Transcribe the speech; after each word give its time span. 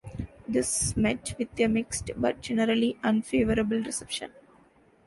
This 0.47 0.97
met 0.97 1.35
with 1.37 1.49
a 1.59 1.67
mixed, 1.67 2.09
but 2.17 2.41
generally 2.41 2.97
unfavourable, 3.03 3.83
reception. 3.83 4.31